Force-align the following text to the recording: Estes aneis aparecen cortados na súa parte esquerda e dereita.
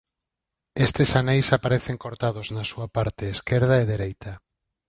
Estes 0.87 1.09
aneis 1.21 1.47
aparecen 1.57 1.97
cortados 2.05 2.47
na 2.55 2.63
súa 2.71 2.87
parte 2.97 3.23
esquerda 3.35 3.75
e 3.83 3.89
dereita. 3.93 4.31